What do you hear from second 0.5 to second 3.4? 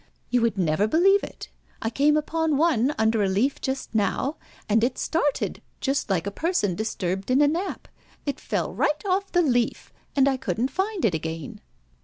never believe it. I came upon one under a